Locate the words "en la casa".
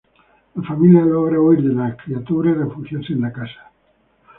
3.13-3.71